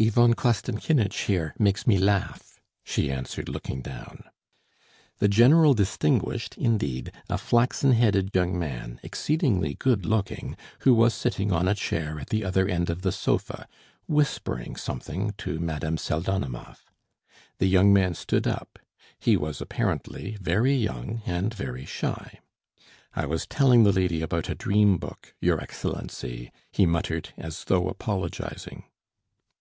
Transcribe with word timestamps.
"Ivan 0.00 0.34
Kostenkinitch, 0.34 1.26
here, 1.26 1.54
makes 1.56 1.86
me 1.86 1.98
laugh," 1.98 2.58
she 2.82 3.12
answered, 3.12 3.48
looking 3.48 3.80
down. 3.80 4.24
The 5.20 5.28
general 5.28 5.72
distinguished, 5.72 6.56
indeed, 6.58 7.12
a 7.28 7.38
flaxen 7.38 7.92
headed 7.92 8.30
young 8.34 8.58
man, 8.58 8.98
exceedingly 9.04 9.74
good 9.74 10.04
looking, 10.04 10.56
who 10.80 10.94
was 10.94 11.14
sitting 11.14 11.52
on 11.52 11.68
a 11.68 11.76
chair 11.76 12.18
at 12.18 12.30
the 12.30 12.42
other 12.44 12.66
end 12.66 12.90
of 12.90 13.02
the 13.02 13.12
sofa, 13.12 13.68
whispering 14.08 14.74
something 14.74 15.30
to 15.38 15.60
Madame 15.60 15.96
Pseldonimov. 15.96 16.90
The 17.58 17.68
young 17.68 17.92
man 17.92 18.14
stood 18.14 18.48
up. 18.48 18.80
He 19.20 19.36
was 19.36 19.60
apparently 19.60 20.36
very 20.40 20.74
young 20.74 21.22
and 21.24 21.54
very 21.54 21.84
shy. 21.86 22.40
"I 23.14 23.26
was 23.26 23.46
telling 23.46 23.84
the 23.84 23.92
lady 23.92 24.22
about 24.22 24.48
a 24.48 24.56
'dream 24.56 24.96
book,' 24.98 25.36
your 25.40 25.60
Excellency," 25.60 26.50
he 26.72 26.84
muttered 26.84 27.28
as 27.38 27.62
though 27.66 27.86
apologising. 27.88 28.82